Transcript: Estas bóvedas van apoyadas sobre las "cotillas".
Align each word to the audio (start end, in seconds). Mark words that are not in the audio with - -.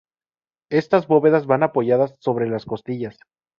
Estas 0.71 1.05
bóvedas 1.07 1.45
van 1.45 1.61
apoyadas 1.61 2.15
sobre 2.17 2.49
las 2.49 2.65
"cotillas". 2.65 3.19